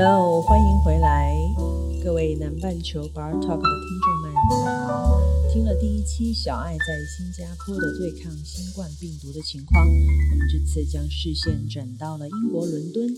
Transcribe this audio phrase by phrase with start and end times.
[0.00, 1.34] Hello，欢迎回来，
[2.04, 5.20] 各位南半球 Bar Talk 的听众们，你们好。
[5.52, 6.84] 听了第一期小爱在
[7.16, 13.08] 新加坡的对抗新冠病毒的情况，我们这次将视线转到了英国伦敦。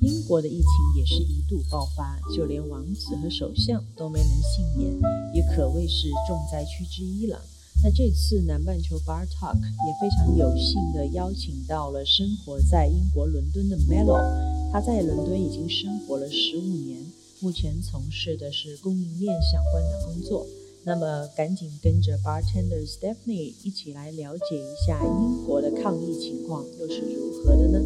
[0.00, 4.90] 英国的疫情也是一度爆发，就连王子和首相都没能幸免，
[5.34, 7.38] 也可谓是重灾区之一了。
[7.84, 14.22] 那这次南半球 Bar Talk 也非常有幸地邀请到了生活在英国伦敦的 Melo，
[14.70, 17.04] 他在伦敦已经生活了十五年，
[17.40, 20.46] 目前从事的是供应链相关的工作。
[20.84, 27.80] 那么赶紧跟着 Bartender Stephanie 一起来了解一下英国的抗疫情况又是如何的呢？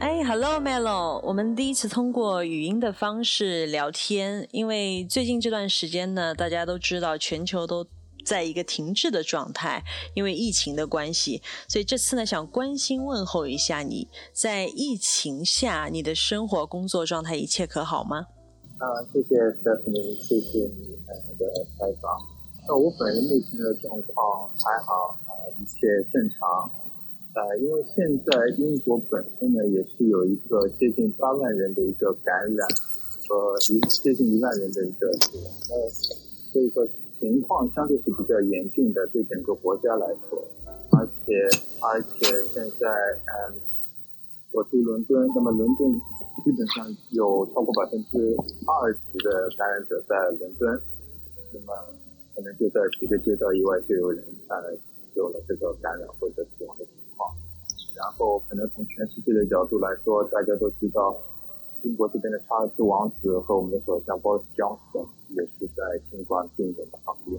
[0.00, 7.86] 哎，Hello Melo，我们第一次通过语音的方式聊天，因为最近这段时间呢，大家都知道全球都
[8.24, 18.26] 在一个停滞的状态，因为疫情的关系，所以这次呢，想关心问候一下你，在疫情下你的生活工作状态一切可好吗？
[18.78, 20.96] 啊，谢谢 Stephanie，谢谢你
[21.38, 21.44] 的
[21.78, 22.18] 采访。
[22.66, 26.88] 那我本人目前的状况还好，啊，一切正常。
[27.32, 32.66] 呃，因为现在英国本身呢，也是有一个接近八万人的一个感染，
[33.28, 35.88] 和一接近一万人的一个死亡，呃，
[36.52, 36.84] 所以说
[37.20, 40.42] 情况相对是比较严峻的，对整个国家来说，
[40.90, 41.46] 而且
[41.80, 43.54] 而且现在，嗯，
[44.50, 45.92] 我住伦敦，那么伦敦
[46.44, 48.18] 基本上有超过百分之
[48.66, 50.80] 二十的感染者在伦敦，
[51.54, 51.94] 那么
[52.34, 54.74] 可能就在几个街道以外就有人呃
[55.14, 56.84] 有了这个感染或者死亡的。
[58.00, 61.14] 然后，可能从全世界的角度来说，大家都知道，
[61.82, 67.38] 英国这边的查尔斯王子和我们的首相 Boris Johnson 也是在新冠病人的行列。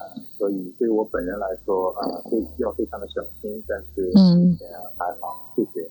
[0.00, 4.58] 呃，所以对于我本人来说，呃，非要非常的小心，但是嗯，
[4.98, 5.88] 还好，谢谢。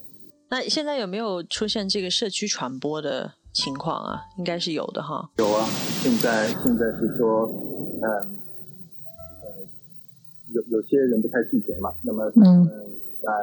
[0.50, 4.20] 那现在有没有出现这个社区传播的情况啊？
[4.38, 5.30] 应该是有的哈。
[5.38, 5.66] 有啊，
[6.04, 7.48] 现在现在是说，
[8.02, 8.04] 嗯，
[9.42, 9.48] 呃，
[10.50, 12.68] 有有些人不太拒绝嘛，那么嗯。
[13.28, 13.34] 在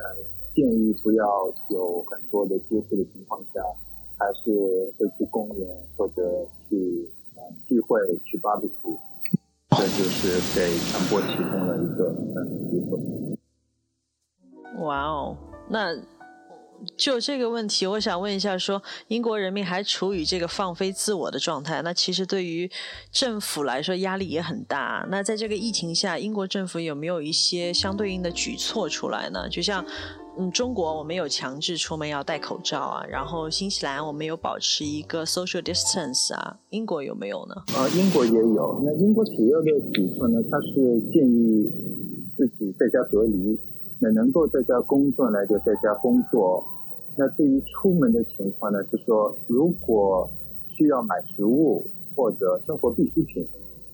[0.00, 0.16] 呃
[0.54, 3.60] 建议不要有很多的接触的情况下，
[4.16, 4.50] 还是
[4.96, 5.68] 会去公园
[5.98, 6.22] 或者
[6.66, 7.06] 去
[7.36, 8.96] 呃聚会去 barbecue，
[9.76, 12.98] 这就是给传播提供了一个嗯机会。
[14.82, 15.36] 哇哦，
[15.68, 15.94] 那。
[16.96, 22.70] 就这个问题，我想问一下说，英国人民还处于这个放飞自我的状态，那其实对于
[23.12, 25.06] 政府来说压力也很大。
[25.10, 29.48] 那在这个疫情下，英国政府有没有一些相对应的举措出来呢？
[29.48, 29.84] 就像
[30.36, 37.54] 嗯，中国我们有强制出门要戴口罩啊，然后新西兰我们有保持一个 social distance 啊，英国有没有呢？
[37.76, 38.82] 呃，英国也有。
[38.84, 41.70] 那英国主要的举措呢，它是建议
[42.36, 43.56] 自己在家隔离，
[44.00, 46.66] 那能够在家工作呢，就在家工作。
[47.16, 50.28] 那对于出门的情况呢，是说如果
[50.68, 51.86] 需要买食物
[52.16, 53.46] 或者生活必需品，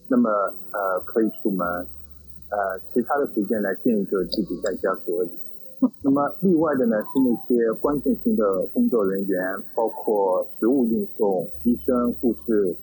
[0.09, 0.31] 那么
[0.73, 5.31] 呃可以出门，呃其他的时间呢建议就自己在家隔离。
[6.03, 9.41] 那么例外的呢是那些关键性的工作人员，
[9.75, 12.77] 包括食物运送、医生、护士。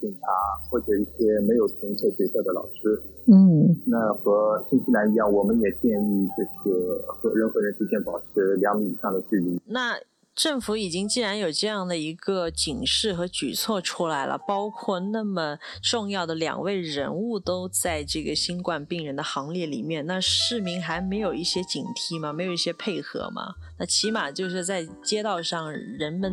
[0.00, 0.26] 警察
[0.70, 9.60] 或者一些没有停课学校的老师，嗯，那和新西兰一样，我们也建议就是和人和人之间保持两米以上的距离。
[9.66, 9.94] 那。
[10.36, 22.34] 政府已经既然有这样的一个警示和举措出来了，包括那么重要的两位人物都在这个新冠病人的行列里面，那市民还没有一些警惕吗？
[22.34, 23.54] 没有一些配合吗？
[23.78, 26.30] 那起码就是在街道上，人们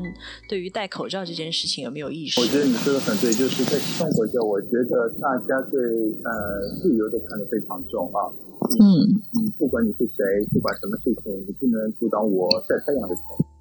[0.49, 2.41] 对于戴口罩这件事情有没有意识？
[2.41, 6.31] 我觉得你说的很对，就是在西方国家，我觉得大家对呃
[6.81, 8.27] 自由都看得非常重啊。
[8.83, 13.52] 嗯，你不管你是谁，不管什么事情，你不能阻挡我晒太阳的权利。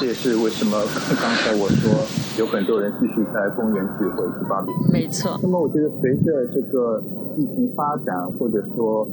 [0.00, 0.80] 这也是为什么
[1.20, 1.92] 刚才我说
[2.40, 4.72] 有很多人继续在公园聚会去发病。
[4.90, 5.36] 没错。
[5.42, 7.04] 那么我觉得随着这个
[7.36, 9.06] 疫情发展，或者说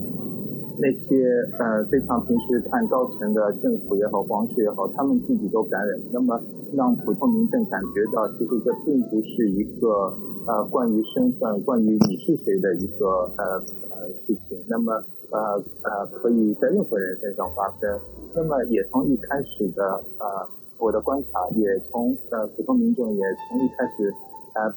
[0.80, 1.28] 那些
[1.60, 6.40] 呃非常平时看高层的政府也好、皇室也好，他们自己都感染，那么
[6.72, 10.16] 让普通民众感觉到，其实这并不是一个
[10.48, 13.60] 呃关于身份、关于你是谁的一个呃
[13.92, 14.64] 呃事情。
[14.70, 14.94] 那么
[15.32, 18.00] 呃呃可以在任何人身上发生。
[18.34, 19.84] 那么也从一开始的
[20.20, 20.48] 呃。
[20.80, 24.14] 我的观察也从呃普通民众也从一开始
[24.54, 24.74] 呃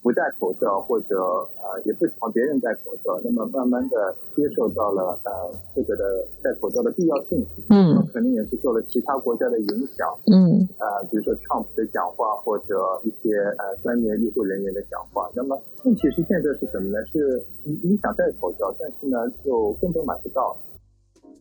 [0.00, 5.30] 不戴口罩或者呃也不朝别人戴口罩，那么慢慢的接受到了呃
[5.74, 6.04] 这个的
[6.42, 7.44] 戴口罩的必要性。
[7.68, 10.08] 嗯，可能也是受了其他国家的影响。
[10.30, 15.28] 嗯，呃比如说 Trump 的讲话或者一些呃专业医护人员的讲话。
[15.34, 16.98] 那么问题是现在是什么呢？
[17.12, 20.56] 是你你想戴口罩，但是呢就根本买不到。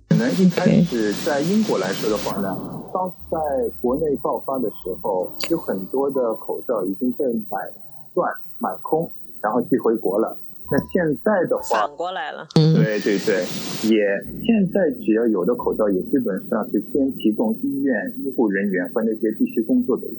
[0.09, 2.57] 可能一开始在英国来说的话呢，
[2.93, 3.37] 当时在
[3.81, 7.71] 国内爆发的时候，有很多的口罩已经被买
[8.13, 9.11] 断、买空，
[9.41, 10.37] 然后寄回国了。
[10.69, 12.45] 那现在的话，反过来了。
[12.53, 13.45] 对对对，
[13.89, 13.97] 也
[14.43, 20.17] 现在只要有的口罩，也基本上是先提供医院医护人员和那些必须工作的人。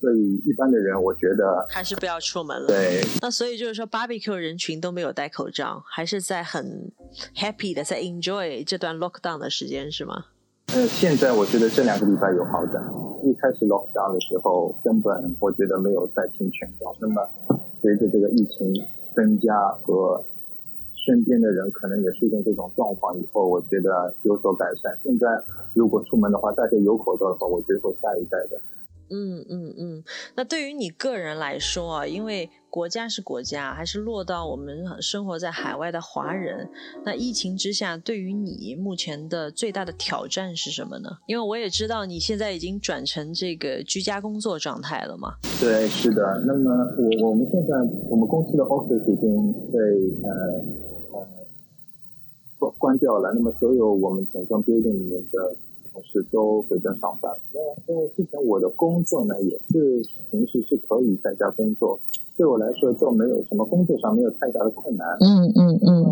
[0.00, 2.66] 所以一般的人，我觉得还是不要出门了。
[2.66, 3.00] 对。
[3.20, 6.90] 那所以就是说，barbecue 人群都没有戴口罩，还是在很
[7.36, 10.24] happy 的在 enjoy 这段 lockdown 的时间，是吗？
[10.74, 12.82] 呃，现在我觉得这两个礼拜有好转。
[13.22, 16.96] 一开始 lockdown 的时候，根本我觉得没有再听劝告。
[16.98, 17.20] 那么
[17.82, 18.72] 随着这个疫情
[19.14, 19.52] 增加
[19.84, 20.24] 和
[20.96, 24.96] 身边的人可能也出现这种状况以后，我觉得有所改善。
[25.04, 25.28] 现在
[25.74, 28.58] 如果出门的话，大家有口罩的话，我觉得会戴一戴的。
[29.10, 30.04] 嗯嗯嗯，
[30.36, 36.70] 那对于你个人来说啊，因为国家是国家，还是落到我们生活在海外的华人，
[37.04, 41.10] 那疫情之下，对于你目前的最大的挑战是什么呢？
[41.26, 45.34] 因为我也知道你现在已经转成这个居家工作状态了嘛。
[45.60, 46.42] 对，是的。
[46.46, 47.76] 那么我我们现在
[48.08, 49.78] 我们公司的 office 已经被
[50.22, 50.30] 呃
[51.12, 51.26] 呃
[52.58, 55.56] 关关掉了，那么所有我们整幢 building 里面的。
[55.92, 57.30] 同事都回家上班。
[57.52, 62.00] 那因为之前我的工作呢，也是平时是可以在家工作，
[62.36, 65.06] 对我来说就没有什么工作上没有太大的困难。
[65.20, 66.04] 嗯嗯嗯。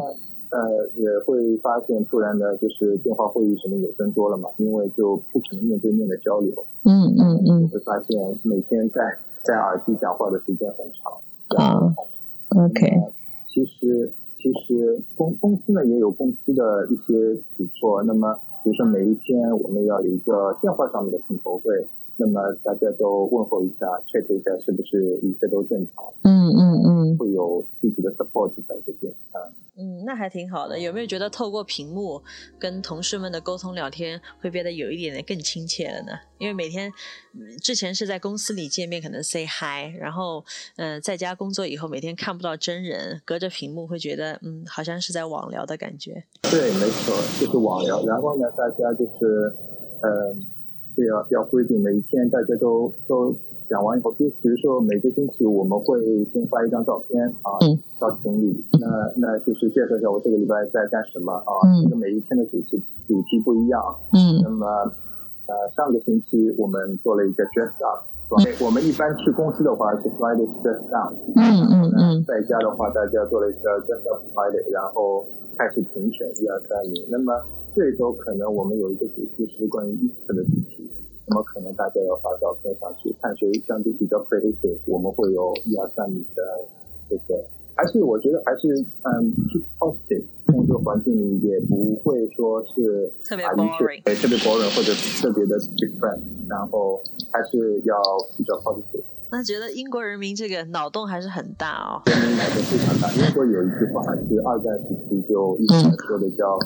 [0.51, 6.67] 呃，也会发现突然的，就是电话会议什么也增多了嘛，因为就不可能面对面的交流。
[6.85, 7.69] 嗯嗯嗯。
[7.69, 11.65] 会发现每天在在耳机讲话的时间很长。
[11.65, 11.95] 啊。
[12.67, 12.87] OK。
[13.49, 18.39] 其实其实公公司呢也有公司的一些举措，那么。
[18.63, 21.87] 比如说每一天我们要有一个电话上面的碰头会，
[22.17, 26.05] 那么大家都问候一下，check 一下是不是一切都正常。
[26.25, 29.49] 嗯嗯嗯，会有自己的 support 在这边啊。
[29.81, 30.79] 嗯，那还挺好的。
[30.79, 32.23] 有没有觉得透过屏幕
[32.59, 36.13] 跟同事们的沟通聊天，会变得有一点点更亲切了呢？
[36.37, 36.93] 因为每天
[37.63, 40.45] 之前是在公司里见面，可能 say hi，然后
[40.77, 46.25] 嗯、呃，在家工作以后，每天看不到真人，隔着屏幕会觉得嗯，好像是在网聊的感觉。
[46.43, 48.05] 对，没错，就是网聊。
[48.05, 49.57] 然后呢，大家就是
[50.03, 50.35] 呃，
[50.95, 53.35] 就要要规定每一天大家都都。
[53.71, 56.03] 讲完以后，就比如说每个星期我们会
[56.35, 57.55] 先发一张照片啊，
[58.01, 63.81] 到群里，那那就是介绍一下我这个礼拜在干什么啊，这个每一天的主题主题不一样。
[64.11, 64.43] 嗯。
[64.43, 64.67] 那么
[65.47, 68.03] 呃上个星期我们做了一个 dress up，
[68.65, 71.15] 我们一般去公司的话是 Friday dress down。
[71.37, 71.41] 嗯
[71.71, 72.25] 嗯嗯。
[72.27, 75.25] 在家的话，大家做了一个 dress up Friday，然后
[75.57, 77.07] 开始评选一二三名。
[77.09, 77.33] 那么
[77.77, 80.91] 这周可能我们有一个主题是关于 Easter 的主题。
[81.31, 86.43] 那么可能大家要发照片上去，看谁相对比较 creative，我们会有一二三米的
[87.09, 87.41] 这个，
[87.77, 88.67] 还是我觉得还是
[89.05, 94.93] 嗯 keep positive，工作环境里也不会说是特别 boring，特别 boring 或者
[95.23, 96.19] 特别的 different，
[96.49, 97.01] 然后
[97.31, 97.95] 还是要
[98.37, 99.05] 比较 positive。
[99.31, 102.03] 那觉得英国人民这个脑洞还是很大哦。
[102.07, 106.59] 人民脑洞非常大，英国有一句话是二战时期就一直在说的叫。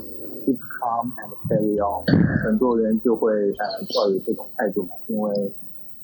[0.84, 2.04] Calm and carry on，
[2.44, 3.64] 很多人就会呃
[3.94, 5.32] 抱有这种态度嘛，因为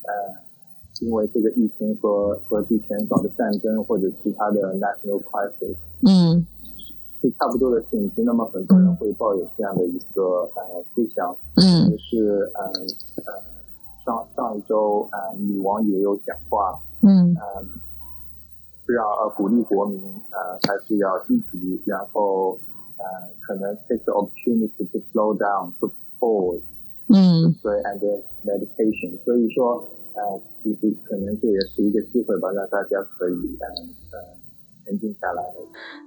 [0.04, 0.10] 呃
[1.02, 6.46] 因为这个疫情和和之前搞的战争或者其他的 national crisis，嗯，
[7.20, 8.22] 是差不多的性质。
[8.24, 12.64] 那么很多人会抱有这样的一个呃思想，嗯，就是呃
[13.26, 13.32] 呃
[14.04, 17.64] 上上一周呃女王也有讲话，嗯，呃
[18.86, 22.58] 让呃鼓励国民呃还是要积极，然后。
[23.00, 26.60] 呃，可能 take the opportunity to slow down, to pause,
[27.08, 29.18] 嗯，对，and meditation。
[29.24, 33.66] 所以说，呃，其实可能这也是一个机会吧，让大家可以，呃，
[34.18, 34.24] 呃，
[34.84, 35.42] 沉静下来。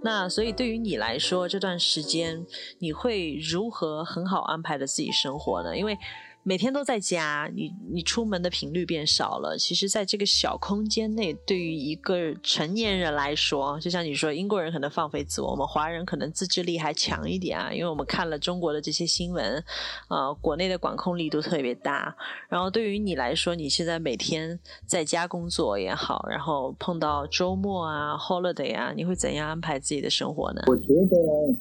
[0.03, 2.45] 那所以对于你来说，这段时间
[2.79, 5.75] 你会如何很好安排的自己生活呢？
[5.75, 5.97] 因为
[6.45, 9.57] 每天都在家，你你出门的频率变少了。
[9.57, 17.71] 其实，在这个小空间内，对于一个成年人来说，就像你说，英国人可能放飞自我，我们华人可能自制力还强一点啊。
[17.73, 19.63] 因为我们看了中国的这些新闻，
[20.09, 22.13] 呃，国内的管控力度特别大。
[22.50, 30.62] 然后，对于你来说，你现在每天在家工作也好，然后碰到周末啊、holiday 啊，你会怎样安排自己的生活呢？
[30.67, 31.55] 我觉得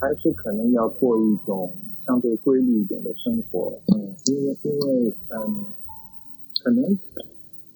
[0.00, 1.72] 还是可能要过一种。
[2.06, 5.66] 相对规律一点的生活，嗯，因为因为嗯，
[6.62, 6.98] 可能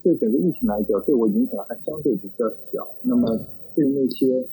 [0.03, 2.87] 对整个疫情来讲，对我影响还相对比较小。
[3.03, 3.37] 那么
[3.75, 4.47] 对那些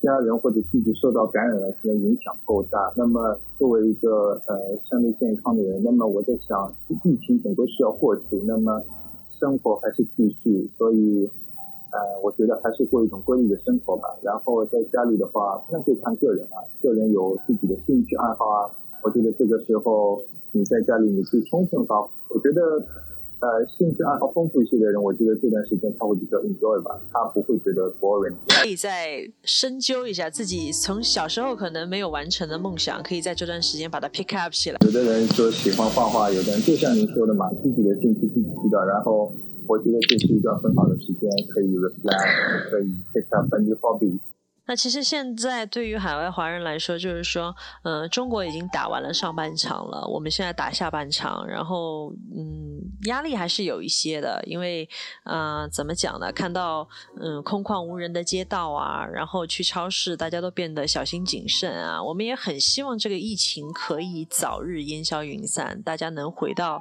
[0.00, 2.92] 家人或者自己受到感染的人影响够大。
[2.96, 4.58] 那么作为一个呃
[4.90, 6.72] 相对健康的人，那么我在想，
[7.04, 8.82] 疫情总归是要过去，那么
[9.38, 10.68] 生活还是继续。
[10.78, 11.30] 所以
[11.92, 14.08] 呃，我觉得还是过一种规律的生活吧。
[14.22, 18.70] 然后在家里的话，那就看个人啊，个人有自己的兴趣爱好啊。
[19.02, 22.08] 我觉得这个时候你在家里你可以充分发挥。
[22.28, 22.86] 我觉得。
[23.40, 28.34] 呃，兴趣爱好丰富一些的人，我觉得这段时间他会比较 enjoy 吧，他不会觉得 boring。
[28.46, 34.78] 可以再深究一下自己从小时候可能没有完成的梦想，可以在这段时间把它 pick up 起来。
[34.84, 38.84] 有的人说喜欢画画，有的人就像您说的嘛，自己的兴趣自己知道。
[38.84, 39.32] 然后
[39.66, 44.18] 我觉得这是一段很好的时间，可以 reflect，可以 pick up a new hobby。
[44.70, 54.88] 那其实现在对于海外华人来说，就是说，呃，中国已经打完了上半场了，我们现在打下半场，然后，嗯，压力还是有一些的，因为，
[55.24, 56.30] 呃，怎么讲呢？
[56.30, 56.88] 看到，
[57.20, 62.00] 嗯，空旷无人的街道啊，然后去超市，大家都变得小心谨慎啊。
[62.00, 66.80] 我们也很希望这个疫情可以早日烟消云散，大家能回到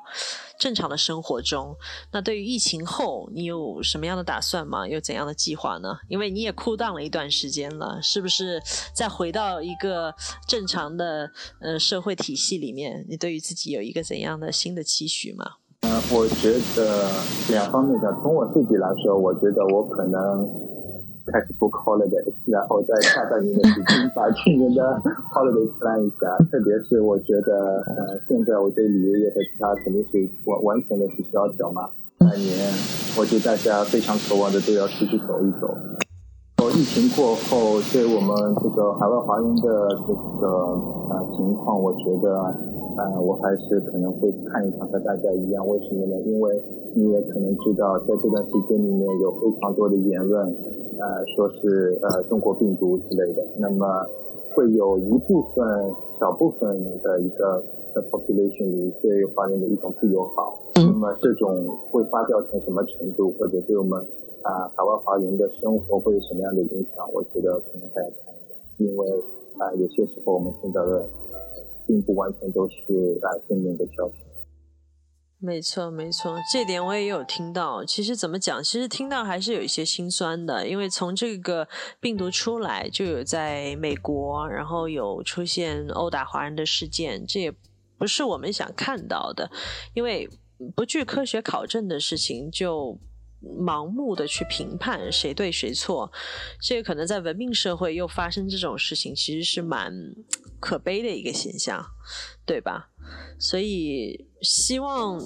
[0.59, 1.75] 正常的生活中。
[2.11, 4.87] 那对于疫情后，你有什么样的打算吗？
[4.87, 5.97] 有怎样的计划呢？
[6.07, 7.78] 因为你也 cool down 了一段时间。
[8.01, 8.61] 是不是
[8.93, 10.13] 再回到一个
[10.47, 11.31] 正常的
[11.61, 13.05] 呃社会体系里面？
[13.07, 15.45] 你对于自己有一个怎样的新的期许吗？
[15.81, 17.09] 嗯，我觉得
[17.49, 18.11] 两方面讲。
[18.21, 20.45] 从我自己来说，我觉得我可能
[21.25, 24.83] 开始不 holiday，然后在下半年的时间把去年的
[25.31, 26.37] holiday plan 一下。
[26.51, 31.89] 特别是我觉得呃，现在我对旅游业和其他肯定是完完全的是萧条嘛。
[32.17, 32.73] 半年，
[33.17, 35.77] 我觉得大家非常渴望的都要出去走一走。
[36.77, 40.47] 疫情过后，对我们这个海外华人的这个
[41.09, 42.29] 呃情况，我觉得
[42.97, 45.67] 呃我还是可能会看一看和大家一样。
[45.67, 46.15] 为什么呢？
[46.25, 46.61] 因为
[46.93, 50.45] 你也可能知道，在这段时间里面有非常多的言论，
[50.99, 53.41] 呃说是呃中国病毒之类的。
[53.57, 54.05] 那么
[54.53, 55.65] 会有一部分
[56.19, 57.63] 小部分的一个
[57.95, 60.57] 的 population 里对华人的一种不友好。
[60.75, 64.05] 那么这种会发酵成什么程度，或者对我们？
[64.43, 67.11] 啊，海外华人的生活会有什么样的影响？
[67.11, 69.09] 我觉得可能大家看一下，因为
[69.57, 71.07] 啊，有些时候我们听到的
[71.85, 74.15] 并不完全都是啊正面的消息。
[75.41, 77.83] 没错，没错，这点我也有听到。
[77.85, 78.63] 其实怎么讲？
[78.63, 81.67] 其实听到还是有一些心酸的，因为从这个
[81.99, 87.53] 病毒出来，就有在美国，然后有出现殴打华人的事件，这也
[87.97, 89.49] 不是我们想看到的，
[89.93, 90.29] 因为
[90.75, 92.97] 不具科学考证的事情就。
[93.41, 96.11] 盲目的去评判谁对谁错，
[96.61, 99.93] 这个可能在文明社会又发生这种事情，其实是蛮
[100.59, 101.85] 可悲的一个现象，
[102.45, 102.89] 对吧？
[103.39, 105.19] 所以希望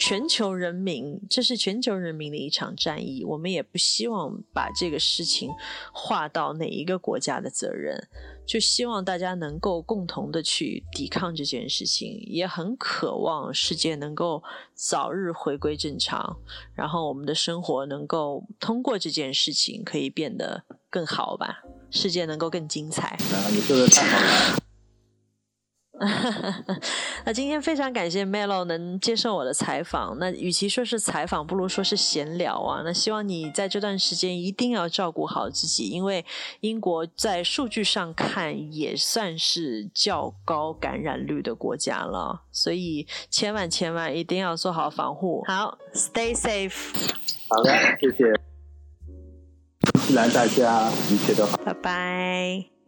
[0.00, 5.50] 全球人民，这是全球人民的一场战役，我们也不希望把这个事情
[5.92, 8.08] 划到哪一个国家的责任。
[8.46, 14.42] 就希望大家能够共同的去抵抗这件事情，也很渴望世界能够
[14.74, 16.38] 早日回归正常，
[16.74, 23.08] 然后我们的生活能够通过这件事情可以变得更好吧，世界能够更精彩。
[23.08, 24.59] 啊，你说的太好了。
[27.26, 30.16] 那今天非常感谢 Melo 能接受我的采访。
[30.18, 32.80] 那与其说是采访，不如说是闲聊啊。
[32.82, 36.24] 那希望你在这段时间一定要照顾好自己，因为
[36.60, 45.44] 英国在数据上看也算是较高感染率的国家了，所以千万千万一定要做好防护。
[45.46, 46.92] 好，Stay safe。
[47.48, 48.32] 好的，谢谢。
[49.92, 51.58] 祝福大家一切都好。
[51.58, 52.79] 拜拜。